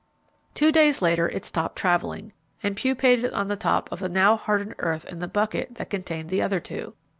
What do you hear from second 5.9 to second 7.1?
contained the other two.